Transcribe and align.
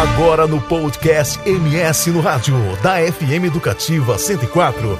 Agora 0.00 0.46
no 0.46 0.58
podcast 0.62 1.38
MS 1.46 2.10
no 2.10 2.22
Rádio, 2.22 2.56
da 2.82 2.94
FM 3.12 3.44
Educativa 3.44 4.16
104. 4.16 4.96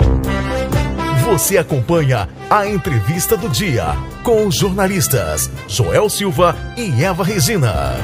Você 1.25 1.57
acompanha 1.57 2.28
a 2.50 2.67
entrevista 2.67 3.34
do 3.34 3.49
dia 3.49 3.97
com 4.23 4.47
os 4.47 4.57
jornalistas 4.57 5.50
Joel 5.67 6.10
Silva 6.10 6.55
e 6.76 7.02
Eva 7.02 7.25
Regina. 7.25 7.94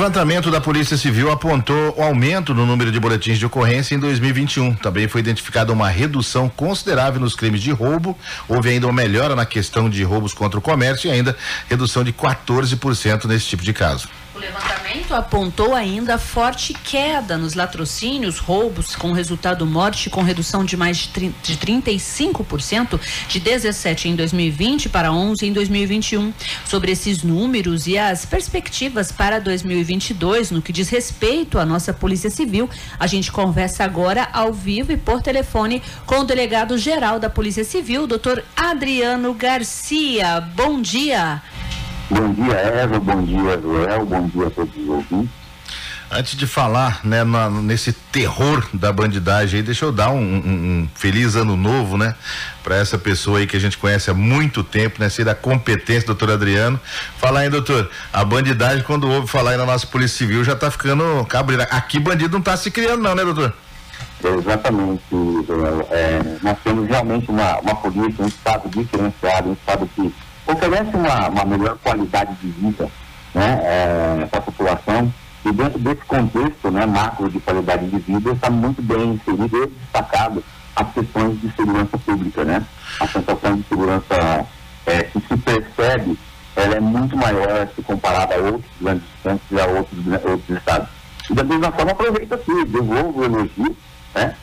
Levantamento 0.00 0.50
da 0.50 0.62
Polícia 0.62 0.96
Civil 0.96 1.30
apontou 1.30 1.94
o 1.94 2.02
aumento 2.02 2.54
no 2.54 2.64
número 2.64 2.90
de 2.90 2.98
boletins 2.98 3.38
de 3.38 3.44
ocorrência 3.44 3.94
em 3.94 3.98
2021. 3.98 4.74
Também 4.76 5.06
foi 5.06 5.20
identificada 5.20 5.74
uma 5.74 5.90
redução 5.90 6.48
considerável 6.48 7.20
nos 7.20 7.34
crimes 7.34 7.60
de 7.60 7.70
roubo. 7.70 8.16
Houve 8.48 8.70
ainda 8.70 8.86
uma 8.86 8.94
melhora 8.94 9.36
na 9.36 9.44
questão 9.44 9.90
de 9.90 10.02
roubos 10.02 10.32
contra 10.32 10.58
o 10.58 10.62
comércio 10.62 11.08
e 11.08 11.10
ainda 11.10 11.36
redução 11.68 12.02
de 12.02 12.14
14% 12.14 13.26
nesse 13.26 13.44
tipo 13.44 13.62
de 13.62 13.74
caso. 13.74 14.08
O 14.40 14.42
levantamento 14.42 15.12
apontou 15.12 15.74
ainda 15.74 16.16
forte 16.16 16.72
queda 16.72 17.36
nos 17.36 17.52
latrocínios, 17.52 18.38
roubos 18.38 18.96
com 18.96 19.12
resultado 19.12 19.66
morte, 19.66 20.08
com 20.08 20.22
redução 20.22 20.64
de 20.64 20.78
mais 20.78 20.96
de 20.96 21.58
35%, 21.58 22.98
de 23.28 23.38
17 23.38 24.08
em 24.08 24.16
2020 24.16 24.88
para 24.88 25.12
11 25.12 25.46
em 25.46 25.52
2021. 25.52 26.32
Sobre 26.64 26.90
esses 26.90 27.22
números 27.22 27.86
e 27.86 27.98
as 27.98 28.24
perspectivas 28.24 29.12
para 29.12 29.38
2022, 29.38 30.52
no 30.52 30.62
que 30.62 30.72
diz 30.72 30.88
respeito 30.88 31.58
à 31.58 31.66
nossa 31.66 31.92
Polícia 31.92 32.30
Civil, 32.30 32.66
a 32.98 33.06
gente 33.06 33.30
conversa 33.30 33.84
agora 33.84 34.26
ao 34.32 34.54
vivo 34.54 34.90
e 34.90 34.96
por 34.96 35.20
telefone 35.20 35.82
com 36.06 36.20
o 36.20 36.24
delegado 36.24 36.78
geral 36.78 37.20
da 37.20 37.28
Polícia 37.28 37.62
Civil, 37.62 38.06
doutor 38.06 38.42
Adriano 38.56 39.34
Garcia. 39.34 40.40
Bom 40.40 40.80
dia. 40.80 41.42
Bom 42.10 42.32
dia, 42.34 42.54
Eva. 42.54 42.98
Bom 42.98 43.22
dia, 43.22 43.60
Joel. 43.60 44.04
Bom 44.04 44.26
dia 44.26 44.48
a 44.48 44.50
todos 44.50 44.76
os 44.76 44.88
ouvintes. 44.88 45.30
Antes 46.12 46.36
de 46.36 46.44
falar, 46.44 47.00
né, 47.04 47.22
na, 47.22 47.48
nesse 47.48 47.92
terror 47.92 48.66
da 48.74 48.92
bandidagem 48.92 49.58
aí, 49.58 49.62
deixa 49.62 49.84
eu 49.84 49.92
dar 49.92 50.10
um, 50.10 50.18
um, 50.18 50.48
um 50.48 50.88
feliz 50.92 51.36
ano 51.36 51.56
novo, 51.56 51.96
né, 51.96 52.16
para 52.64 52.74
essa 52.74 52.98
pessoa 52.98 53.38
aí 53.38 53.46
que 53.46 53.56
a 53.56 53.60
gente 53.60 53.78
conhece 53.78 54.10
há 54.10 54.14
muito 54.14 54.64
tempo, 54.64 55.00
né, 55.00 55.08
ser 55.08 55.24
da 55.24 55.36
competência, 55.36 56.08
doutor 56.08 56.32
Adriano. 56.32 56.80
Falar 57.16 57.40
aí, 57.40 57.48
doutor, 57.48 57.88
a 58.12 58.24
bandidagem, 58.24 58.82
quando 58.82 59.08
ouve 59.08 59.28
falar 59.28 59.52
aí 59.52 59.56
na 59.56 59.64
nossa 59.64 59.86
Polícia 59.86 60.18
Civil, 60.18 60.42
já 60.42 60.56
tá 60.56 60.68
ficando 60.68 61.24
cabreira. 61.26 61.62
Aqui 61.70 62.00
bandido 62.00 62.32
não 62.32 62.42
tá 62.42 62.56
se 62.56 62.72
criando, 62.72 63.04
não, 63.04 63.14
né, 63.14 63.24
doutor? 63.24 63.54
Exatamente, 64.24 65.04
Joel. 65.46 65.86
É, 65.92 66.20
nós 66.42 66.58
temos 66.64 66.88
realmente 66.88 67.30
uma, 67.30 67.56
uma 67.60 67.76
polícia, 67.76 68.24
um 68.24 68.26
estado 68.26 68.68
diferenciado, 68.68 69.50
um 69.50 69.52
estado 69.52 69.88
que 69.94 70.12
oferece 70.52 70.96
uma, 70.96 71.28
uma 71.28 71.44
melhor 71.44 71.76
qualidade 71.78 72.34
de 72.36 72.48
vida 72.48 72.88
né, 73.34 73.60
é, 73.62 74.26
para 74.26 74.38
a 74.38 74.42
população. 74.42 75.12
E 75.44 75.52
dentro 75.52 75.78
desse 75.78 76.04
contexto 76.04 76.70
né, 76.70 76.84
macro 76.84 77.30
de 77.30 77.40
qualidade 77.40 77.86
de 77.88 77.98
vida, 77.98 78.32
está 78.32 78.50
muito 78.50 78.82
bem 78.82 79.14
inserido 79.14 79.64
e 79.64 79.66
destacado 79.68 80.44
as 80.76 80.92
questões 80.92 81.40
de 81.40 81.50
segurança 81.52 81.96
pública. 81.98 82.44
Né? 82.44 82.62
A 83.00 83.06
sensação 83.06 83.56
de 83.56 83.62
segurança 83.68 84.46
é, 84.86 85.02
que 85.04 85.20
se 85.20 85.36
percebe 85.38 86.18
ela 86.56 86.76
é 86.76 86.80
muito 86.80 87.16
maior 87.16 87.68
se 87.74 87.82
comparada 87.82 88.34
a 88.34 88.38
outros 88.38 88.70
grandes 88.80 89.04
centros 89.22 89.50
e 89.50 89.60
a 89.60 89.66
outros, 89.66 90.06
outros 90.06 90.56
estados. 90.56 90.88
E 91.30 91.34
da 91.34 91.44
mesma 91.44 91.72
forma, 91.72 91.92
aproveito 91.92 92.32
aqui, 92.34 92.64
devolvo 92.66 93.20
o 93.20 93.24
elogio 93.24 93.76
né, 94.14 94.34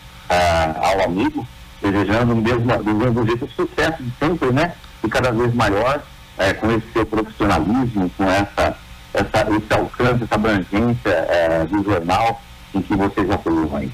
ao 0.81 1.05
amigo, 1.05 1.45
desejando 1.81 2.36
do 2.36 2.42
mesmo, 2.42 2.83
do 2.83 2.94
mesmo 2.94 3.25
jeito 3.25 3.47
sucesso 3.56 4.02
de 4.02 4.11
sempre, 4.20 4.52
né? 4.52 4.73
e 5.03 5.09
cada 5.09 5.31
vez 5.31 5.53
maior, 5.53 6.02
é, 6.38 6.53
com 6.53 6.72
esse 6.72 6.86
seu 6.92 7.06
profissionalismo, 7.06 8.09
com 8.17 8.23
essa, 8.30 8.78
essa, 9.14 9.47
esse 9.52 9.73
alcance, 9.73 10.23
essa 10.23 10.36
abrangência 10.36 11.09
é, 11.09 11.66
do 11.66 11.83
jornal 11.83 12.42
em 12.73 12.82
que 12.82 12.96
vocês 12.96 13.30
atuam 13.30 13.76
aí. 13.76 13.92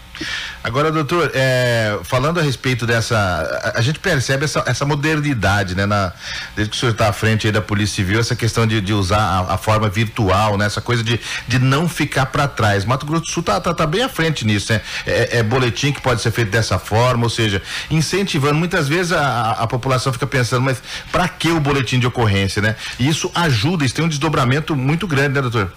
Agora, 0.64 0.92
doutor, 0.92 1.32
é, 1.34 2.00
falando 2.04 2.40
a 2.40 2.44
respeito 2.44 2.86
dessa. 2.86 3.18
A, 3.18 3.80
a, 3.80 3.82
gente 3.82 4.00
percebe 4.00 4.46
essa, 4.46 4.64
essa 4.66 4.86
modernidade, 4.86 5.76
né? 5.76 5.86
Na, 5.86 6.12
desde 6.56 6.72
que 6.72 6.78
o 6.78 6.80
senhor 6.80 6.92
está 6.92 7.10
à 7.10 7.14
frente 7.14 7.52
da 7.52 7.62
Polícia 7.62 7.96
Civil, 7.96 8.20
essa 8.20 8.36
questão 8.36 8.66
de, 8.66 8.82
de 8.82 8.94
usar 8.94 9.20
a, 9.20 9.54
a, 9.54 9.58
forma 9.58 9.90
virtual, 9.90 10.58
né? 10.58 10.66
Essa 10.66 10.82
coisa 10.82 11.04
de, 11.04 11.20
de 11.48 11.60
não 11.60 11.88
ficar 11.88 12.28
para 12.28 12.48
trás. 12.48 12.86
Mato 12.86 13.06
Grosso 13.06 13.24
do 13.24 13.30
Sul 13.30 13.44
tá, 13.44 13.60
tá, 13.60 13.74
tá, 13.74 13.86
bem 13.86 14.04
à 14.04 14.10
frente 14.10 14.46
nisso, 14.46 14.72
né? 14.72 14.82
É, 15.06 15.40
é, 15.40 15.44
boletim 15.44 15.92
que 15.92 16.02
pode 16.02 16.22
ser 16.22 16.32
feito 16.32 16.50
dessa 16.50 16.80
forma, 16.80 17.24
ou 17.24 17.30
seja, 17.30 17.62
incentivando. 17.92 18.56
Muitas 18.56 18.88
vezes 18.88 19.12
a, 19.12 19.52
a 19.52 19.68
população 19.68 20.12
fica 20.14 20.26
pensando, 20.26 20.64
mas 20.64 20.82
para 21.12 21.28
que 21.28 21.50
o 21.50 21.60
boletim 21.60 22.00
de 22.00 22.08
ocorrência, 22.08 22.62
né? 22.62 22.76
E 22.98 23.08
isso 23.08 23.30
ajuda, 23.36 23.86
isso 23.86 23.96
tem 23.96 24.06
um 24.06 24.10
desdobramento 24.10 24.76
muito 24.76 25.06
grande, 25.08 25.36
né, 25.36 25.42
doutor? 25.42 25.72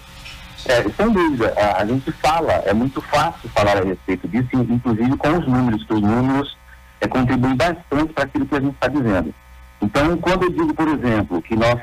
É, 0.67 0.83
sem 0.89 1.11
dúvida, 1.11 1.53
a, 1.57 1.81
a, 1.81 1.85
gente 1.85 2.11
fala, 2.11 2.51
é 2.65 2.73
muito 2.73 3.01
fácil 3.01 3.47
falar 3.49 3.77
a 3.77 3.85
respeito 3.85 4.27
disso, 4.27 4.49
inclusive 4.53 5.15
com 5.15 5.37
os 5.37 5.47
números, 5.47 5.83
que 5.85 5.93
os 5.93 6.01
números 6.01 6.57
é, 6.99 7.07
contribuem 7.07 7.55
bastante 7.55 8.11
para 8.13 8.25
aquilo 8.25 8.45
que 8.45 8.55
a 8.55 8.59
gente 8.59 8.73
está 8.73 8.87
dizendo. 8.87 9.33
Então, 9.81 10.17
quando 10.17 10.43
eu 10.43 10.49
digo, 10.49 10.73
por 10.73 10.87
exemplo, 10.89 11.41
que 11.41 11.55
nós 11.55 11.79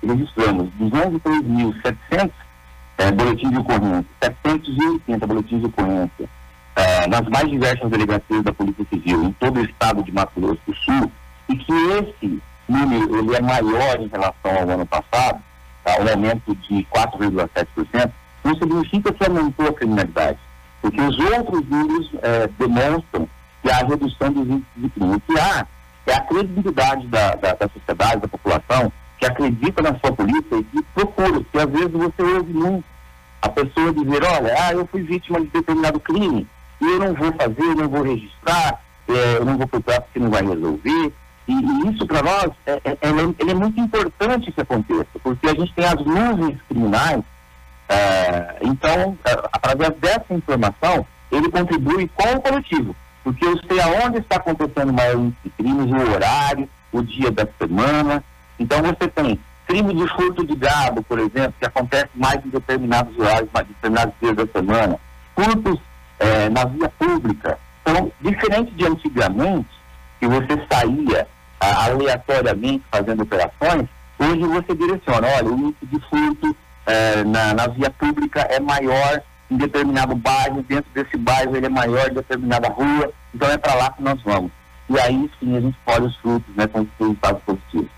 registramos 0.00 0.68
203.700 0.80 2.30
é, 2.98 3.10
boletins 3.10 3.50
de 3.50 3.58
ocorrência, 3.58 4.06
780 4.22 5.26
boletins 5.26 5.60
de 5.60 5.66
ocorrência, 5.66 6.28
é, 6.76 7.06
nas 7.08 7.28
mais 7.28 7.50
diversas 7.50 7.90
delegacias 7.90 8.42
da 8.44 8.52
Polícia 8.52 8.86
Civil, 8.88 9.24
em 9.24 9.32
todo 9.32 9.58
o 9.58 9.64
estado 9.64 10.02
de 10.04 10.12
Mato 10.12 10.40
Grosso 10.40 10.60
do 10.64 10.74
Sul, 10.76 11.10
e 11.48 11.56
que 11.56 11.72
esse 11.72 12.42
número 12.68 13.18
ele 13.18 13.34
é 13.34 13.42
maior 13.42 14.00
em 14.00 14.06
relação 14.06 14.56
ao 14.60 14.70
ano 14.70 14.86
passado, 14.86 15.42
tá, 15.84 15.96
um 16.00 16.08
aumento 16.08 16.54
de 16.54 16.86
4,7%, 16.92 18.12
não 18.44 18.54
significa 18.54 19.12
que 19.12 19.24
aumentou 19.24 19.68
a 19.68 19.72
criminalidade, 19.72 20.38
porque 20.80 21.00
os 21.00 21.18
outros 21.18 21.68
números 21.68 22.10
é, 22.22 22.48
demonstram 22.58 23.28
que 23.62 23.70
há 23.70 23.76
redução 23.76 24.32
dos 24.32 24.46
índices 24.48 24.66
de 24.76 24.88
crime. 24.90 25.16
O 25.16 25.20
que 25.20 25.38
há 25.38 25.66
é 26.06 26.14
a 26.14 26.20
credibilidade 26.20 27.06
da, 27.06 27.34
da, 27.36 27.54
da, 27.54 27.68
sociedade, 27.68 28.22
da 28.22 28.28
população, 28.28 28.92
que 29.18 29.26
acredita 29.26 29.82
na 29.82 29.96
sua 30.00 30.12
polícia 30.12 30.56
e 30.74 30.82
procura, 30.94 31.40
porque 31.40 31.58
às 31.58 31.70
vezes 31.70 31.92
você 31.92 32.22
ouve 32.22 32.52
muito 32.52 32.84
a 33.40 33.48
pessoa 33.48 33.92
dizer, 33.92 34.24
olha, 34.24 34.54
ah, 34.58 34.72
eu 34.72 34.86
fui 34.86 35.02
vítima 35.02 35.40
de 35.40 35.46
determinado 35.46 36.00
crime, 36.00 36.46
e 36.80 36.84
eu 36.84 36.98
não 36.98 37.14
vou 37.14 37.32
fazer, 37.32 37.62
eu 37.62 37.76
não 37.76 37.88
vou 37.88 38.02
registrar, 38.02 38.80
é, 39.08 39.36
eu 39.36 39.44
não 39.44 39.56
vou 39.56 39.66
procurar 39.66 40.00
porque 40.00 40.18
não 40.18 40.30
vai 40.30 40.42
resolver, 40.42 41.12
e, 41.48 41.52
e 41.52 41.92
isso 41.92 42.06
para 42.06 42.22
nós 42.22 42.50
é, 42.66 42.72
é, 42.84 42.90
é, 43.00 43.50
é, 43.50 43.54
muito 43.54 43.80
importante 43.80 44.52
que 44.52 44.60
aconteça, 44.60 45.06
porque 45.22 45.48
a 45.48 45.54
gente 45.54 45.72
tem 45.74 45.84
as 45.84 46.04
nuvens 46.04 46.58
criminais, 46.68 47.22
é, 47.88 48.58
então, 48.62 49.18
é, 49.24 49.32
através 49.52 49.94
dessa 49.96 50.32
informação, 50.32 51.06
ele 51.30 51.50
contribui 51.50 52.08
com 52.14 52.32
o 52.34 52.40
coletivo, 52.40 52.94
porque 53.24 53.44
eu 53.44 53.58
sei 53.68 53.80
aonde 53.80 54.18
está 54.18 54.36
acontecendo 54.36 54.92
maior 54.92 55.16
índice 55.16 55.38
de 55.44 55.50
crimes, 55.50 55.90
o 55.90 56.12
horário, 56.12 56.68
o 56.92 57.02
dia 57.02 57.30
da 57.30 57.46
semana. 57.58 58.22
Então 58.58 58.80
você 58.82 59.08
tem 59.08 59.38
crime 59.66 59.94
de 59.94 60.06
furto 60.08 60.46
de 60.46 60.54
gado, 60.56 61.02
por 61.02 61.18
exemplo, 61.18 61.54
que 61.58 61.66
acontece 61.66 62.10
mais 62.14 62.44
em 62.44 62.50
determinados 62.50 63.16
horários, 63.18 63.48
em 63.54 63.64
determinados 63.64 64.14
dias 64.20 64.36
da 64.36 64.46
semana, 64.46 65.00
furtos 65.34 65.80
é, 66.18 66.48
na 66.48 66.64
via 66.64 66.88
pública. 66.90 67.58
Então, 67.80 68.12
diferente 68.20 68.70
de 68.72 68.86
antigamente, 68.86 69.68
que 70.20 70.26
você 70.26 70.66
saía 70.70 71.26
aleatoriamente 71.62 72.84
fazendo 72.90 73.22
operações, 73.22 73.88
hoje 74.18 74.42
você 74.42 74.74
direciona, 74.74 75.28
olha, 75.28 75.48
o 75.48 75.58
índice 75.58 75.86
de 75.86 76.00
furto 76.08 76.56
é, 76.86 77.24
na, 77.24 77.54
na 77.54 77.66
via 77.68 77.90
pública 77.90 78.40
é 78.40 78.58
maior 78.58 79.22
em 79.50 79.56
determinado 79.56 80.14
bairro, 80.14 80.62
dentro 80.62 80.90
desse 80.92 81.16
bairro 81.16 81.56
ele 81.56 81.66
é 81.66 81.68
maior 81.68 82.10
em 82.10 82.14
determinada 82.14 82.68
rua, 82.68 83.12
então 83.34 83.48
é 83.50 83.58
para 83.58 83.74
lá 83.74 83.90
que 83.90 84.02
nós 84.02 84.20
vamos. 84.22 84.50
E 84.88 84.98
aí 84.98 85.30
sim 85.38 85.56
a 85.56 85.60
gente 85.60 85.76
colhe 85.84 86.06
os 86.06 86.16
frutos, 86.16 86.54
né, 86.56 86.66
com 86.66 86.80
os 86.80 86.88
resultados 86.98 87.42
positivos. 87.42 87.90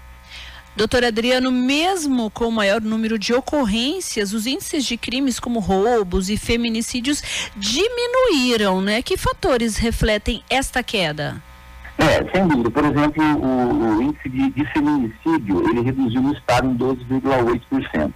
Doutor 0.76 1.04
Adriano, 1.04 1.52
mesmo 1.52 2.28
com 2.31 2.49
o 2.49 2.52
maior 2.52 2.81
número 2.81 3.16
de 3.16 3.32
ocorrências, 3.32 4.32
os 4.32 4.44
índices 4.44 4.84
de 4.84 4.96
crimes 4.96 5.38
como 5.38 5.61
roubos 5.61 6.28
e 6.28 6.37
feminicídios 6.37 7.22
diminuíram, 7.56 8.81
né? 8.81 9.00
Que 9.00 9.16
fatores 9.16 9.76
refletem 9.76 10.43
esta 10.50 10.82
queda? 10.82 11.40
É, 12.14 12.31
sem 12.31 12.46
dúvida. 12.46 12.70
Por 12.70 12.84
exemplo, 12.84 13.25
o, 13.25 13.96
o 13.96 14.02
índice 14.02 14.28
de, 14.28 14.50
de, 14.50 14.64
feminicídio, 14.72 15.69
ele 15.69 15.81
reduziu 15.81 16.22
no 16.22 16.32
estado 16.32 16.69
em 16.69 16.76
12,8%. 16.76 18.12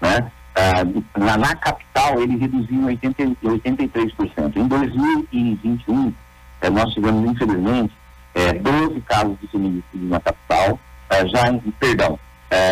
Né? 0.00 0.32
Ah, 0.54 1.18
na, 1.18 1.36
na, 1.36 1.54
capital, 1.56 2.22
ele 2.22 2.36
reduziu 2.36 2.76
em 2.76 2.84
80, 2.84 3.24
83%. 3.42 4.56
Em 4.56 4.68
2021, 4.68 6.14
é, 6.60 6.70
nós 6.70 6.92
tivemos, 6.94 7.28
infelizmente, 7.28 7.92
é, 8.34 8.52
12 8.52 9.00
casos 9.00 9.36
de 9.40 9.48
feminicídio 9.48 10.08
na 10.08 10.20
capital, 10.20 10.78
é, 11.10 11.26
já 11.26 11.48
em, 11.48 11.58
perdão, 11.58 12.18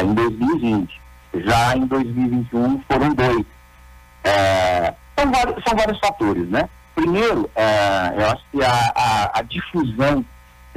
em 0.05 0.15
2020. 0.15 1.01
Já 1.35 1.77
em 1.77 1.87
2021 1.87 2.81
foram 2.89 3.15
dois. 3.15 3.45
São, 5.19 5.31
vários, 5.33 5.65
são 5.65 5.77
vários 5.77 5.99
fatores, 5.99 6.49
né? 6.49 6.69
Primeiro, 6.95 7.51
eu 8.17 8.27
acho 8.31 8.43
que 8.51 8.63
a, 8.63 8.93
a, 8.95 9.39
a 9.39 9.43
difusão 9.43 10.25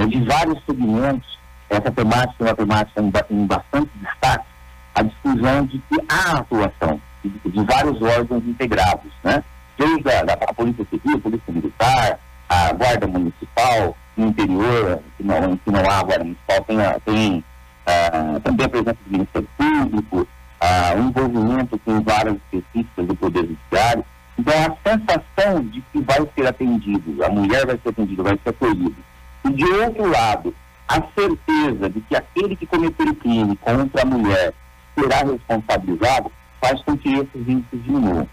de 0.08 0.24
vários 0.24 0.64
segmentos, 0.66 1.40
essa 1.70 1.92
temática 1.92 2.44
é 2.44 2.48
uma 2.48 2.56
temática 2.56 3.02
em, 3.30 3.46
bastante 3.46 3.90
destaque, 3.96 4.46
a 4.94 5.04
conclusão 5.04 5.66
de 5.66 5.78
que 5.80 5.96
há 6.10 6.40
atuação 6.40 7.02
de, 7.24 7.30
de 7.30 7.64
vários 7.66 8.02
órgãos 8.02 8.44
integrados, 8.46 9.12
né? 9.24 9.44
Desde 9.78 10.12
a, 10.12 10.24
da, 10.24 10.34
a 10.34 10.54
Polícia 10.54 10.86
Civil, 10.90 11.16
a 11.16 11.20
Polícia 11.20 11.54
Militar, 11.54 12.20
a 12.50 12.74
Guarda 12.74 13.08
Municipal, 13.08 13.96
no 14.18 14.28
interior, 14.28 15.02
que 15.18 15.24
não, 15.24 15.58
que 15.58 15.72
não 15.72 15.80
há 15.90 16.04
Guarda 16.04 16.24
Municipal, 16.26 16.62
tem, 16.66 16.78
tem 17.06 17.44
ah, 17.86 18.40
também 18.44 18.66
a 18.66 18.70
presença 18.70 18.98
do 19.06 19.12
Ministério 19.12 19.50
Público, 19.58 20.28
ah, 20.60 20.96
envolvimento 20.98 21.80
com 21.80 22.02
várias 22.02 22.36
específicas 22.36 23.08
do 23.08 23.16
Poder 23.16 23.48
Judiciário. 23.48 24.06
Então, 24.38 24.54
a 24.54 24.90
sensação 24.90 25.64
de 25.66 25.82
que 25.82 26.02
vai 26.02 26.28
ser 26.36 26.48
atendido, 26.48 27.24
a 27.24 27.30
mulher 27.30 27.66
vai 27.66 27.80
ser 27.82 27.90
atendida, 27.90 28.24
vai 28.24 28.40
ser 28.44 28.50
acolhida. 28.50 29.11
E, 29.46 29.50
de 29.50 29.66
outro 29.66 30.10
lado, 30.10 30.54
a 30.88 31.02
certeza 31.16 31.90
de 31.90 32.02
que 32.02 32.16
aquele 32.16 32.56
que 32.56 32.66
cometeu 32.66 33.08
o 33.08 33.16
crime 33.16 33.58
contra 33.58 34.02
a 34.02 34.06
mulher 34.06 34.54
será 34.94 35.18
responsabilizado 35.20 36.32
faz 36.60 36.82
com 36.84 36.98
que 36.98 37.10
esses 37.10 37.48
índices 37.48 37.84
diminuam. 37.84 38.28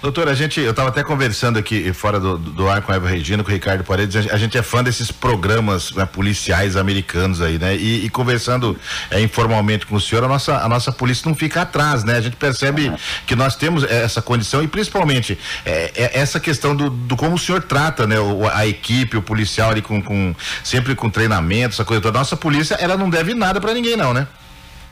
Doutor, 0.00 0.28
a 0.28 0.34
gente, 0.34 0.60
eu 0.60 0.70
estava 0.70 0.88
até 0.88 1.02
conversando 1.02 1.58
aqui 1.58 1.92
fora 1.92 2.20
do, 2.20 2.38
do 2.38 2.68
ar 2.68 2.82
com 2.82 2.92
a 2.92 2.96
Eva 2.96 3.08
Regina, 3.08 3.42
com 3.42 3.50
o 3.50 3.52
Ricardo 3.52 3.84
Paredes, 3.84 4.30
a 4.30 4.36
gente 4.36 4.56
é 4.56 4.62
fã 4.62 4.82
desses 4.82 5.10
programas 5.10 5.92
né, 5.92 6.06
policiais 6.06 6.76
americanos 6.76 7.40
aí, 7.40 7.58
né? 7.58 7.76
E, 7.76 8.04
e 8.04 8.08
conversando 8.08 8.76
é, 9.10 9.20
informalmente 9.20 9.86
com 9.86 9.96
o 9.96 10.00
senhor, 10.00 10.24
a 10.24 10.28
nossa, 10.28 10.58
a 10.58 10.68
nossa 10.68 10.92
polícia 10.92 11.28
não 11.28 11.34
fica 11.34 11.62
atrás, 11.62 12.04
né? 12.04 12.16
A 12.16 12.20
gente 12.20 12.36
percebe 12.36 12.92
que 13.26 13.34
nós 13.34 13.56
temos 13.56 13.84
essa 13.84 14.22
condição 14.22 14.62
e 14.62 14.68
principalmente 14.68 15.38
é, 15.64 15.92
é 15.94 16.20
essa 16.20 16.38
questão 16.38 16.74
do, 16.74 16.90
do, 16.90 17.16
como 17.16 17.34
o 17.34 17.38
senhor 17.38 17.62
trata, 17.62 18.06
né? 18.06 18.18
O, 18.18 18.46
a 18.48 18.66
equipe, 18.66 19.16
o 19.16 19.22
policial 19.22 19.70
ali 19.70 19.82
com, 19.82 20.00
com 20.02 20.34
sempre 20.62 20.94
com 20.94 21.10
treinamento, 21.10 21.74
essa 21.74 21.84
coisa 21.84 22.02
toda. 22.02 22.18
A 22.18 22.20
nossa 22.20 22.36
polícia, 22.36 22.74
ela 22.74 22.96
não 22.96 23.10
deve 23.10 23.34
nada 23.34 23.60
para 23.60 23.74
ninguém 23.74 23.96
não, 23.96 24.14
né? 24.14 24.26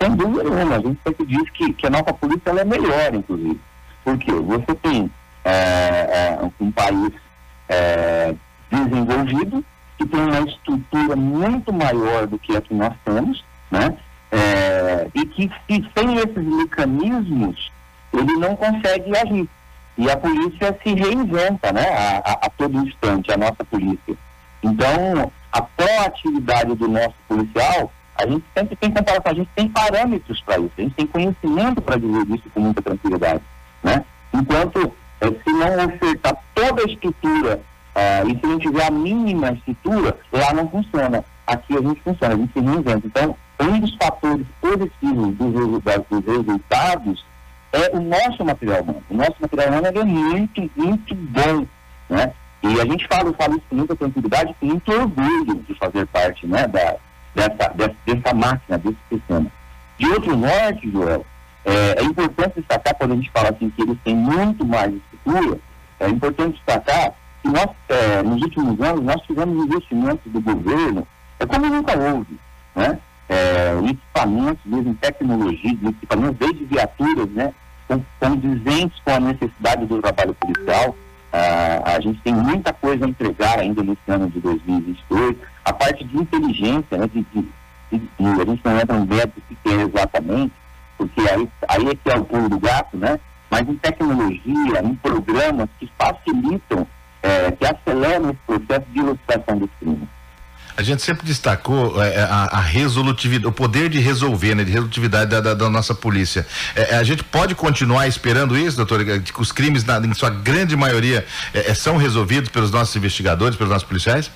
Sem 0.00 0.14
dúvida 0.16 0.44
nenhuma, 0.44 0.76
a 0.76 0.80
gente 0.80 0.98
sempre 1.06 1.26
diz 1.26 1.50
que, 1.50 1.72
que 1.72 1.86
a 1.86 1.90
nossa 1.90 2.12
polícia 2.12 2.50
ela 2.50 2.60
é 2.60 2.64
melhor, 2.64 3.14
inclusive. 3.14 3.60
Porque 4.04 4.30
você 4.30 4.74
tem 4.76 5.10
é, 5.44 5.50
é, 5.50 6.50
um 6.60 6.70
país 6.70 7.12
é, 7.68 8.34
desenvolvido 8.70 9.64
que 9.96 10.06
tem 10.06 10.20
uma 10.20 10.40
estrutura 10.40 11.16
muito 11.16 11.72
maior 11.72 12.26
do 12.26 12.38
que 12.38 12.56
a 12.56 12.60
que 12.60 12.74
nós 12.74 12.92
temos, 13.04 13.44
né? 13.70 13.96
É, 14.30 15.08
e 15.14 15.24
que 15.26 15.50
se 15.66 15.90
sem 15.96 16.16
esses 16.16 16.44
mecanismos 16.44 17.72
ele 18.12 18.32
não 18.34 18.56
consegue 18.56 19.16
agir. 19.16 19.48
E 19.96 20.10
a 20.10 20.16
polícia 20.16 20.76
se 20.82 20.94
reinventa, 20.94 21.72
né? 21.72 21.88
A, 21.88 22.18
a, 22.18 22.32
a 22.46 22.50
todo 22.50 22.78
instante, 22.78 23.32
a 23.32 23.36
nossa 23.36 23.64
polícia. 23.64 24.16
Então, 24.62 25.30
a 25.52 25.62
proatividade 25.62 26.74
do 26.74 26.88
nosso 26.88 27.14
policial, 27.28 27.92
a 28.16 28.26
gente 28.26 28.44
sempre 28.56 28.76
tem 28.76 28.90
comparação, 28.90 29.32
a 29.32 29.34
gente 29.34 29.50
tem 29.54 29.68
parâmetros 29.68 30.40
para 30.40 30.58
isso, 30.58 30.72
a 30.76 30.80
gente 30.80 30.94
tem 30.94 31.06
conhecimento 31.06 31.80
para 31.80 31.96
dizer 31.96 32.26
isso 32.28 32.50
com 32.52 32.60
muita 32.60 32.82
tranquilidade. 32.82 33.42
Né? 33.84 34.04
Enquanto, 34.32 34.92
eh, 35.20 35.30
se 35.44 35.52
não 35.52 35.86
ofertar 35.86 36.36
toda 36.54 36.82
a 36.82 36.86
estrutura 36.86 37.60
uh, 37.94 38.28
e 38.28 38.40
se 38.40 38.46
não 38.46 38.58
tiver 38.58 38.86
a 38.86 38.90
mínima 38.90 39.52
estrutura, 39.52 40.18
lá 40.32 40.52
não 40.54 40.68
funciona. 40.68 41.24
Aqui 41.46 41.76
a 41.76 41.80
gente 41.82 42.00
funciona, 42.00 42.34
a 42.34 42.36
gente 42.36 42.52
se 42.52 42.60
reinventa. 42.60 43.06
Então, 43.06 43.36
um 43.60 43.78
dos 43.78 43.94
fatores 43.96 44.46
positivos 44.60 45.36
dos, 45.36 45.52
dos 46.08 46.24
resultados 46.24 47.24
é 47.72 47.96
o 47.96 48.00
nosso 48.00 48.44
material 48.44 48.82
humano. 48.82 49.02
O 49.10 49.14
nosso 49.14 49.36
material 49.38 49.68
humano 49.68 49.86
é 49.86 50.04
muito, 50.04 50.70
muito 50.74 51.14
bom. 51.14 51.66
Né? 52.08 52.32
E 52.62 52.80
a 52.80 52.84
gente 52.86 53.06
fala, 53.06 53.32
fala 53.34 53.56
isso 53.56 53.64
com 53.68 53.76
muita 53.76 53.94
tranquilidade, 53.94 54.54
com 54.58 54.66
muito 54.66 54.90
orgulho 54.90 55.54
de 55.68 55.74
fazer 55.74 56.06
parte 56.06 56.46
né, 56.46 56.66
da, 56.66 56.96
dessa, 57.34 57.68
dessa, 57.74 57.96
dessa 58.06 58.34
máquina, 58.34 58.78
desse 58.78 58.98
sistema. 59.10 59.46
De 59.98 60.06
outro 60.08 60.36
norte, 60.36 60.90
Joel, 60.90 61.26
é, 61.64 62.00
é, 62.00 62.04
importante 62.04 62.54
destacar, 62.56 62.94
quando 62.94 63.12
a 63.12 63.16
gente 63.16 63.30
fala 63.30 63.50
assim 63.50 63.70
que 63.70 63.82
eles 63.82 63.98
têm 64.04 64.14
muito 64.14 64.64
mais 64.64 64.92
estrutura, 64.94 65.58
é 66.00 66.08
importante 66.08 66.56
destacar 66.56 67.12
que 67.42 67.48
nós, 67.48 67.68
é, 67.88 68.22
nos 68.22 68.42
últimos 68.42 68.80
anos, 68.80 69.02
nós 69.02 69.20
tivemos 69.22 69.64
investimentos 69.64 70.32
do 70.32 70.40
governo, 70.40 71.06
é 71.38 71.46
como 71.46 71.66
nunca 71.66 71.98
houve, 71.98 72.38
né? 72.74 72.98
É, 73.28 73.72
equipamentos, 73.90 74.62
mesmo 74.66 74.94
tecnologia, 74.96 75.78
equipamentos 75.88 76.36
desde 76.38 76.64
viaturas, 76.66 77.30
né? 77.30 77.54
condizentes 78.18 78.98
com 79.04 79.10
a 79.10 79.20
necessidade 79.20 79.86
do 79.86 80.00
trabalho 80.00 80.34
policial. 80.34 80.96
Ah, 81.32 81.96
a 81.96 82.00
gente 82.00 82.20
tem 82.22 82.34
muita 82.34 82.72
coisa 82.72 83.04
a 83.04 83.08
entregar 83.08 83.58
ainda 83.58 83.82
nesse 83.82 84.08
ano 84.08 84.30
de 84.30 84.40
2022. 84.40 85.36
A 85.64 85.72
parte 85.72 86.04
de 86.04 86.16
inteligência, 86.16 86.96
né? 86.96 87.08
De, 87.12 87.22
de, 87.22 87.48
de, 87.90 87.98
de 87.98 88.40
a 88.40 88.44
gente 88.44 88.64
não 88.64 88.80
entra 88.80 88.98
no 88.98 89.06
método 89.06 89.42
que 89.48 89.68
é 89.68 89.82
exatamente, 89.82 90.52
porque 90.96 91.20
aí, 91.20 91.48
aí 91.74 91.88
é 91.88 91.94
que 91.94 92.10
é 92.10 92.16
o 92.16 92.24
pulo 92.24 92.48
do 92.48 92.58
gato, 92.58 92.96
né? 92.96 93.18
Mas 93.50 93.68
em 93.68 93.76
tecnologia, 93.76 94.82
em 94.82 94.94
programas 94.96 95.68
que 95.78 95.90
facilitam, 95.98 96.86
é, 97.22 97.50
que 97.52 97.64
aceleram 97.66 98.30
esse 98.30 98.38
processo 98.46 98.86
de 98.92 98.98
ilustração 98.98 99.58
dos 99.58 99.70
crimes. 99.78 100.08
A 100.76 100.82
gente 100.82 101.02
sempre 101.02 101.24
destacou 101.24 102.02
é, 102.02 102.16
é, 102.16 102.22
a, 102.22 102.48
a, 102.50 102.60
resolutividade, 102.60 103.46
o 103.46 103.52
poder 103.52 103.88
de 103.88 104.00
resolver, 104.00 104.56
né, 104.56 104.64
de 104.64 104.72
resolutividade 104.72 105.30
da, 105.30 105.40
da, 105.40 105.54
da 105.54 105.70
nossa 105.70 105.94
polícia. 105.94 106.44
É, 106.74 106.94
é, 106.94 106.96
a 106.96 107.04
gente 107.04 107.22
pode 107.22 107.54
continuar 107.54 108.08
esperando 108.08 108.58
isso, 108.58 108.76
doutor, 108.76 109.04
que 109.04 109.40
os 109.40 109.52
crimes, 109.52 109.84
na, 109.84 109.98
em 109.98 110.14
sua 110.14 110.30
grande 110.30 110.76
maioria, 110.76 111.24
é, 111.52 111.70
é, 111.70 111.74
são 111.74 111.96
resolvidos 111.96 112.50
pelos 112.50 112.72
nossos 112.72 112.96
investigadores, 112.96 113.56
pelos 113.56 113.72
nossos 113.72 113.86
policiais? 113.86 114.32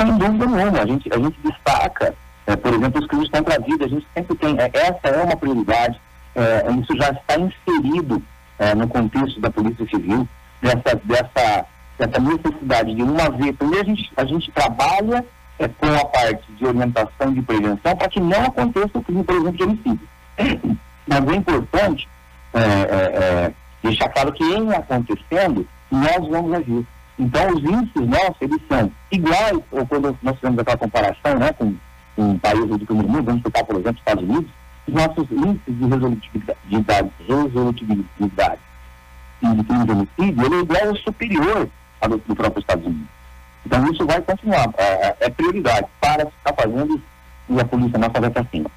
Sem 0.00 0.18
dúvida 0.18 0.46
nenhuma. 0.46 0.80
A 0.80 0.86
gente, 0.86 1.08
a 1.12 1.18
gente 1.18 1.38
destaca 1.44 2.16
é, 2.50 2.56
por 2.56 2.74
exemplo, 2.74 3.00
os 3.00 3.06
crimes 3.06 3.30
contra 3.30 3.54
a 3.54 3.58
vida, 3.60 3.84
a 3.84 3.88
gente 3.88 4.06
sempre 4.12 4.36
tem, 4.36 4.58
é, 4.58 4.70
essa 4.74 5.08
é 5.08 5.22
uma 5.22 5.36
prioridade, 5.36 6.00
é, 6.40 6.72
isso 6.80 6.96
já 6.96 7.10
está 7.10 7.36
inserido 7.38 8.22
é, 8.58 8.74
no 8.74 8.88
contexto 8.88 9.40
da 9.40 9.50
Polícia 9.50 9.86
Civil, 9.86 10.28
dessa, 10.60 11.00
dessa, 11.04 11.66
dessa 11.98 12.20
necessidade 12.20 12.94
de 12.94 13.02
uma 13.02 13.30
vez, 13.30 13.56
primeiro 13.56 13.84
a 13.84 13.94
gente, 13.94 14.12
a 14.16 14.24
gente 14.24 14.50
trabalha 14.52 15.24
é, 15.58 15.68
com 15.68 15.86
a 15.86 16.04
parte 16.06 16.50
de 16.52 16.66
orientação 16.66 17.32
de 17.32 17.42
prevenção 17.42 17.96
para 17.96 18.08
que 18.08 18.20
não 18.20 18.44
aconteça 18.44 18.90
o 18.94 19.02
crime, 19.02 19.24
por 19.24 19.36
exemplo, 19.36 19.56
de 19.56 19.62
homicídio. 19.62 20.08
Mas 21.06 21.28
é 21.28 21.34
importante 21.34 22.08
é, 22.54 23.52
deixar 23.82 24.08
claro 24.10 24.32
que 24.32 24.44
em 24.44 24.72
acontecendo, 24.72 25.66
nós 25.90 26.28
vamos 26.28 26.52
agir. 26.52 26.86
Então, 27.18 27.48
os 27.48 27.62
índices 27.62 28.08
nossos, 28.08 28.36
eles 28.40 28.60
são 28.68 28.90
iguais, 29.10 29.58
ou 29.72 29.86
quando 29.86 30.16
nós 30.22 30.36
fizemos 30.36 30.58
aquela 30.58 30.76
comparação 30.78 31.38
né, 31.38 31.52
com 31.52 31.74
em 32.20 32.38
países 32.38 32.66
do 32.66 32.86
primeiro 32.86 33.08
mundo, 33.08 33.24
vamos 33.24 33.42
citar, 33.42 33.64
por 33.64 33.76
exemplo, 33.76 33.98
Estados 33.98 34.24
Unidos, 34.24 34.50
os 34.50 34.59
nossos 34.90 35.30
índices 35.30 35.78
de 35.78 35.86
resolutividade, 35.86 37.10
resolutividade 37.26 38.60
e 39.42 39.54
de 39.54 39.64
crime 39.64 39.84
de 39.84 39.92
homicídio, 39.92 40.44
ele 40.44 40.78
é 40.78 40.94
superior 41.02 41.68
ao 42.00 42.08
do, 42.08 42.36
próprio 42.36 42.60
Estados 42.60 42.86
Unidos. 42.86 43.08
Então 43.64 43.92
isso 43.92 44.06
vai 44.06 44.20
continuar, 44.22 44.68
é, 44.78 45.16
é 45.20 45.30
prioridade 45.30 45.86
para 46.00 46.22
se 46.22 46.32
estar 46.38 46.54
fazendo 46.54 47.02
e 47.48 47.60
a 47.60 47.64
polícia 47.64 47.98
nossa 47.98 48.20
vai 48.20 48.28
estar 48.28 48.40
acima. 48.40 48.70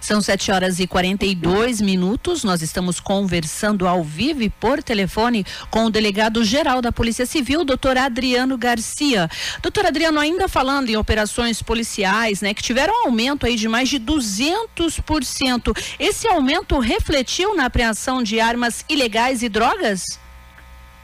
São 0.00 0.20
7 0.20 0.52
horas 0.52 0.80
e 0.80 0.86
42 0.86 1.80
minutos. 1.80 2.44
Nós 2.44 2.62
estamos 2.62 3.00
conversando 3.00 3.86
ao 3.86 4.02
vivo 4.02 4.42
e 4.42 4.50
por 4.50 4.82
telefone 4.82 5.44
com 5.70 5.86
o 5.86 5.90
delegado 5.90 6.44
geral 6.44 6.80
da 6.80 6.92
Polícia 6.92 7.26
Civil, 7.26 7.64
doutor 7.64 7.96
Adriano 7.96 8.56
Garcia. 8.56 9.28
Doutor 9.62 9.86
Adriano, 9.86 10.20
ainda 10.20 10.48
falando 10.48 10.88
em 10.88 10.96
operações 10.96 11.62
policiais, 11.62 12.40
né, 12.40 12.54
que 12.54 12.62
tiveram 12.62 12.92
um 12.94 13.06
aumento 13.06 13.46
aí 13.46 13.56
de 13.56 13.68
mais 13.68 13.88
de 13.88 13.98
200%. 13.98 15.76
Esse 15.98 16.28
aumento 16.28 16.78
refletiu 16.78 17.54
na 17.54 17.66
apreensão 17.66 18.22
de 18.22 18.40
armas 18.40 18.84
ilegais 18.88 19.42
e 19.42 19.48
drogas? 19.48 20.18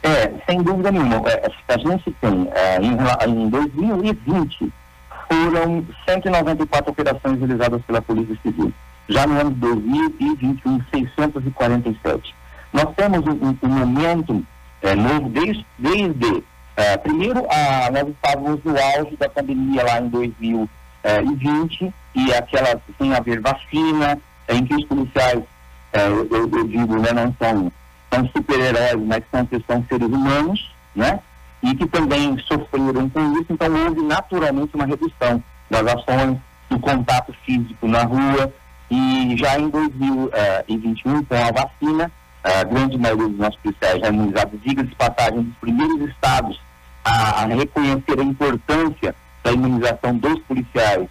É, 0.03 0.29
sem 0.45 0.61
dúvida 0.61 0.91
nenhuma. 0.91 1.23
É, 1.29 1.49
a 1.69 1.77
gente 1.77 2.11
tem, 2.19 2.49
é, 2.53 2.77
em, 2.81 3.43
em 3.45 3.49
2020, 3.49 4.71
foram 5.27 5.85
194 6.07 6.91
operações 6.91 7.39
realizadas 7.39 7.81
pela 7.83 8.01
Polícia 8.01 8.37
Civil. 8.41 8.73
Já 9.09 9.27
no 9.27 9.39
ano 9.39 9.51
de 9.51 9.59
2021, 9.59 10.81
647. 10.93 12.35
Nós 12.71 12.87
temos 12.95 13.25
um, 13.27 13.55
um 13.61 13.69
momento 13.69 14.45
é, 14.81 14.95
novo 14.95 15.29
desde, 15.29 15.65
desde 15.77 16.43
é, 16.75 16.97
primeiro, 16.97 17.45
a, 17.49 17.91
nós 17.91 18.07
estávamos 18.07 18.63
no 18.63 18.75
auge 18.77 19.15
da 19.17 19.29
pandemia 19.29 19.83
lá 19.83 19.99
em 19.99 20.09
2020 20.09 21.93
e 22.15 22.33
aquela 22.33 22.81
sem 22.97 23.13
haver 23.13 23.39
vacina, 23.41 24.19
em 24.49 24.65
que 24.65 24.75
os 24.75 24.85
policiais, 24.85 25.43
é, 25.93 26.07
eu, 26.07 26.27
eu, 26.31 26.67
digo, 26.67 26.99
né, 26.99 27.11
não 27.13 27.33
são, 27.39 27.71
são 28.11 28.27
super-heróis, 28.29 29.05
mas 29.05 29.23
são, 29.31 29.47
são 29.67 29.85
seres 29.87 30.07
humanos, 30.07 30.73
né? 30.95 31.19
E 31.63 31.73
que 31.75 31.87
também 31.87 32.37
sofreram 32.39 33.09
com 33.09 33.33
isso, 33.39 33.45
então 33.49 33.67
houve 33.85 34.01
naturalmente 34.01 34.75
uma 34.75 34.85
redução 34.85 35.41
das 35.69 35.87
ações, 35.87 36.37
do 36.69 36.77
contato 36.79 37.33
físico 37.45 37.87
na 37.87 38.03
rua, 38.03 38.53
e 38.91 39.35
já 39.37 39.57
em 39.57 39.69
2021, 39.69 41.23
com 41.23 41.35
a 41.35 41.51
vacina, 41.51 42.11
a 42.43 42.63
grande 42.65 42.97
maioria 42.97 43.29
dos 43.29 43.37
nossos 43.37 43.59
policiais 43.61 44.01
já 44.01 44.09
imunizados, 44.09 44.59
diga 44.61 44.83
de 44.83 44.93
passagem, 44.95 45.41
dos 45.43 45.55
primeiros 45.55 46.09
estados 46.09 46.59
a, 47.05 47.43
a, 47.43 47.45
reconhecer 47.45 48.19
a 48.19 48.23
importância 48.23 49.15
da 49.41 49.51
imunização 49.51 50.17
dos 50.17 50.39
policiais, 50.41 51.07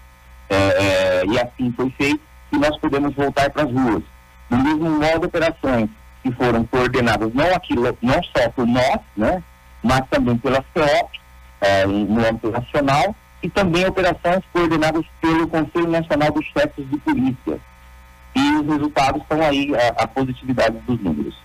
é, 0.51 0.57
é, 0.57 1.23
e 1.27 1.41
assim 1.41 1.73
foi 1.73 1.91
feito. 1.91 2.21
que 2.51 2.59
nós 2.59 2.77
podemos 2.79 3.15
voltar 3.15 3.49
para 3.51 3.63
as 3.63 3.73
ruas. 3.73 4.03
No 4.51 4.59
mesmo 4.59 4.91
modo, 4.91 5.27
operações 5.27 5.89
que 6.23 6.31
foram 6.33 6.65
coordenadas 6.65 7.33
não 7.33 7.55
aqui, 7.55 7.75
não 7.75 8.23
só 8.23 8.51
por 8.51 8.67
nós, 8.67 9.01
né, 9.17 9.43
mas 9.83 10.03
também 10.09 10.37
pela 10.37 10.65
CEOP, 10.73 11.21
é, 11.61 11.87
no 11.87 12.27
âmbito 12.27 12.51
nacional, 12.51 13.15
e 13.43 13.51
também 13.51 13.85
operações 13.87 14.43
coordenadas 14.53 15.05
pelo 15.21 15.49
Conselho 15.49 15.89
Nacional 15.89 16.31
dos 16.31 16.47
Chefes 16.47 16.89
de 16.89 16.97
Polícia. 16.99 17.59
E 18.35 18.57
os 18.57 18.67
resultados 18.67 19.23
estão 19.23 19.43
aí, 19.43 19.75
a, 19.75 20.05
a 20.05 20.07
positividade 20.07 20.79
dos 20.87 21.01
números. 21.01 21.37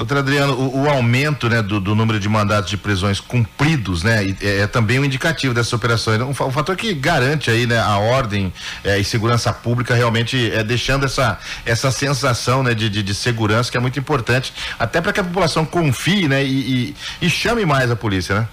Doutor 0.00 0.16
Adriano, 0.16 0.54
o, 0.54 0.84
o 0.84 0.88
aumento 0.88 1.46
né, 1.46 1.60
do, 1.60 1.78
do, 1.78 1.94
número 1.94 2.18
de 2.18 2.26
mandatos 2.26 2.70
de 2.70 2.78
prisões 2.78 3.20
cumpridos 3.20 4.02
né, 4.02 4.34
é, 4.40 4.60
é 4.60 4.66
também 4.66 4.98
um 4.98 5.04
indicativo 5.04 5.52
dessas 5.52 5.74
operações. 5.74 6.18
Um, 6.22 6.30
um, 6.30 6.50
fator 6.50 6.74
que 6.74 6.94
garante 6.94 7.50
aí 7.50 7.66
né, 7.66 7.78
a 7.78 7.98
ordem 7.98 8.50
é, 8.82 8.98
e 8.98 9.04
segurança 9.04 9.52
pública 9.52 9.94
realmente 9.94 10.50
é 10.52 10.64
deixando 10.64 11.04
essa, 11.04 11.38
essa 11.66 11.90
sensação 11.90 12.62
né, 12.62 12.72
de, 12.72 12.88
de, 12.88 13.02
de 13.02 13.14
segurança 13.14 13.70
que 13.70 13.76
é 13.76 13.80
muito 13.80 13.98
importante, 13.98 14.54
até 14.78 15.02
para 15.02 15.12
que 15.12 15.20
a 15.20 15.24
população 15.24 15.66
confie 15.66 16.26
né, 16.26 16.42
e, 16.42 16.94
e, 17.20 17.26
e, 17.26 17.28
chame 17.28 17.66
mais 17.66 17.90
a 17.90 17.96
polícia, 17.96 18.40
né? 18.40 18.48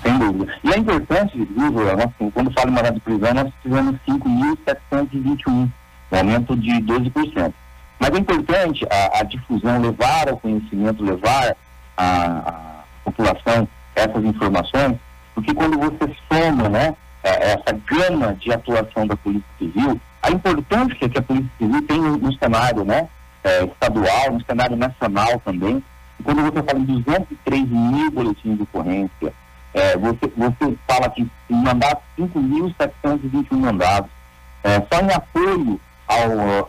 Sem 0.00 0.16
dúvida. 0.16 0.54
E 0.62 0.70
é 0.70 0.78
importante, 0.78 1.36
viu, 1.36 1.74
assim, 1.90 2.30
quando 2.30 2.52
fala 2.52 2.70
em 2.70 2.72
mandado 2.72 2.94
de 2.94 3.00
prisão, 3.00 3.34
nós 3.34 3.52
tivemos 3.64 3.96
5.721, 4.08 5.48
um 5.48 5.70
aumento 6.12 6.54
de 6.54 6.70
12%. 6.70 7.52
Mas 7.98 8.10
é 8.10 8.18
importante 8.18 8.84
a, 8.90 9.20
a 9.20 9.22
difusão, 9.22 9.80
levar 9.80 10.28
ao 10.28 10.36
conhecimento, 10.36 11.04
levar 11.04 11.56
à 11.96 12.82
população 13.04 13.68
essas 13.94 14.24
informações, 14.24 14.96
porque 15.34 15.54
quando 15.54 15.78
você 15.78 16.14
soma 16.30 16.68
né, 16.68 16.94
é, 17.22 17.52
essa 17.52 17.80
gama 17.86 18.34
de 18.34 18.52
atuação 18.52 19.06
da 19.06 19.16
Polícia 19.16 19.48
Civil, 19.58 20.00
a 20.22 20.30
importância 20.30 21.08
que 21.08 21.18
a 21.18 21.22
Polícia 21.22 21.50
Civil 21.58 21.86
tem 21.86 22.00
no, 22.00 22.16
no 22.16 22.32
cenário 22.38 22.84
né, 22.84 23.08
é, 23.42 23.64
estadual, 23.64 24.32
no 24.32 24.44
cenário 24.44 24.76
nacional 24.76 25.40
também. 25.44 25.82
E 26.18 26.22
quando 26.22 26.42
você 26.42 26.62
fala 26.62 26.78
em 26.78 26.84
203 26.84 27.68
mil 27.68 28.10
boletins 28.10 28.56
de 28.56 28.62
ocorrência, 28.62 29.32
é, 29.72 29.96
você, 29.96 30.32
você 30.36 30.78
fala 30.86 31.10
que 31.10 31.28
mandados 31.48 32.02
5.721 32.18 33.56
mandados, 33.56 34.10
só 34.90 35.00
em 35.00 35.12
apoio 35.12 35.80
ao, 36.06 36.28
uh, 36.28 36.66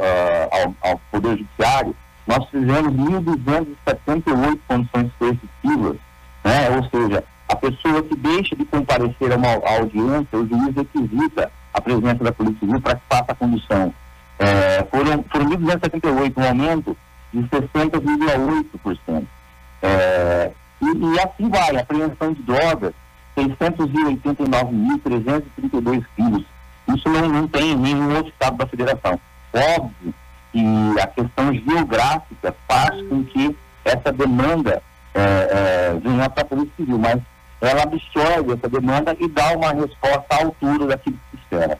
ao, 0.51 0.75
ao, 0.91 0.99
Poder 1.11 1.37
Judiciário, 1.37 1.95
nós 2.27 2.43
fizemos 2.49 2.93
1.278 2.93 4.59
condições 4.67 5.11
coercitivas, 5.19 5.97
né? 6.43 6.71
ou 6.71 6.83
seja, 6.89 7.23
a 7.47 7.55
pessoa 7.55 8.01
que 8.03 8.15
deixa 8.15 8.55
de 8.55 8.65
comparecer 8.65 9.31
a 9.31 9.35
uma 9.35 9.51
audiência, 9.77 10.35
o 10.37 10.47
juiz 10.47 10.75
requisita 10.75 11.51
a 11.73 11.81
presença 11.81 12.23
da 12.23 12.31
Polícia 12.31 12.59
Civil 12.59 12.81
para 12.81 12.95
que 12.95 13.03
faça 13.07 13.31
a 13.31 13.35
condução. 13.35 13.93
É, 14.39 14.83
foram 14.89 15.23
foram 15.31 15.51
1.278, 15.51 16.33
um 16.37 16.47
aumento 16.47 16.97
de 17.31 17.43
60,8%. 17.43 19.23
É, 19.81 20.51
e, 20.81 20.85
e 20.85 21.19
assim 21.19 21.49
vai, 21.49 21.77
apreensão 21.77 22.33
de 22.33 22.41
drogas, 22.41 22.93
689.332 23.37 26.03
quilos 26.15 26.54
isso 26.95 27.09
não, 27.09 27.27
não 27.27 27.47
tem 27.47 27.71
em 27.71 27.75
nenhum 27.75 28.15
outro 28.15 28.31
estado 28.31 28.57
da 28.57 28.67
federação. 28.67 29.19
Óbvio 29.53 30.13
que 30.51 30.99
a 30.99 31.07
questão 31.07 31.53
geográfica 31.53 32.55
faz 32.67 33.01
com 33.07 33.23
que 33.25 33.55
essa 33.83 34.11
demanda 34.11 34.81
é, 35.13 35.21
é, 35.21 35.99
venha 36.01 36.29
para 36.29 36.43
a 36.43 36.45
Polícia 36.45 36.71
Civil, 36.77 36.97
mas 36.97 37.21
ela 37.61 37.83
absorve 37.83 38.53
essa 38.53 38.69
demanda 38.69 39.15
e 39.19 39.27
dá 39.29 39.51
uma 39.55 39.71
resposta 39.73 40.25
à 40.29 40.43
altura 40.43 40.87
daquilo 40.87 41.17
que 41.31 41.37
se 41.37 41.43
espera. 41.43 41.79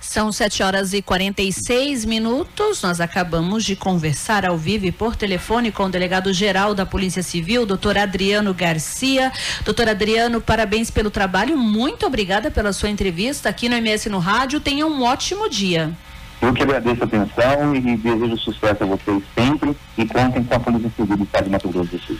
São 0.00 0.30
7 0.30 0.62
horas 0.62 0.92
e 0.92 1.02
46 1.02 2.04
minutos. 2.04 2.82
Nós 2.82 3.00
acabamos 3.00 3.64
de 3.64 3.74
conversar 3.74 4.46
ao 4.46 4.56
vivo 4.56 4.86
e 4.86 4.92
por 4.92 5.16
telefone 5.16 5.72
com 5.72 5.84
o 5.84 5.88
delegado-geral 5.88 6.74
da 6.74 6.86
Polícia 6.86 7.22
Civil, 7.22 7.66
doutor 7.66 7.98
Adriano 7.98 8.54
Garcia. 8.54 9.32
Doutor 9.64 9.88
Adriano, 9.88 10.40
parabéns 10.40 10.90
pelo 10.90 11.10
trabalho. 11.10 11.58
Muito 11.58 12.06
obrigada 12.06 12.50
pela 12.50 12.72
sua 12.72 12.88
entrevista 12.88 13.48
aqui 13.48 13.68
no 13.68 13.74
MS 13.74 14.08
no 14.08 14.18
Rádio. 14.18 14.60
Tenha 14.60 14.86
um 14.86 15.02
ótimo 15.02 15.48
dia. 15.50 15.92
Eu 16.40 16.54
que 16.54 16.62
agradeço 16.62 17.02
a 17.02 17.06
atenção 17.06 17.74
e 17.74 17.96
desejo 17.96 18.38
sucesso 18.38 18.84
a 18.84 18.86
vocês 18.86 19.22
sempre 19.34 19.76
e 19.96 20.06
contem 20.06 20.44
com 20.44 20.54
a 20.54 20.60
Polícia 20.60 20.90
Civil 20.96 21.16
do 21.16 21.24
Estado 21.24 21.44
de 21.44 21.50
Mato 21.50 21.68
Grosso 21.68 21.90
do 21.90 21.98
Sul. 21.98 22.16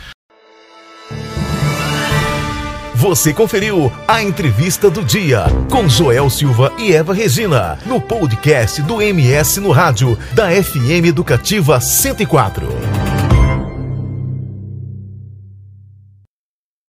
Você 2.99 3.33
conferiu 3.33 3.89
a 4.05 4.21
entrevista 4.21 4.89
do 4.89 5.05
dia 5.05 5.45
com 5.71 5.87
Joel 5.87 6.29
Silva 6.29 6.73
e 6.77 6.91
Eva 6.91 7.13
Regina 7.13 7.79
no 7.85 8.01
podcast 8.01 8.81
do 8.81 9.01
MS 9.01 9.61
no 9.61 9.71
rádio 9.71 10.19
da 10.33 10.49
FM 10.51 11.05
Educativa 11.07 11.79
104. 11.79 13.18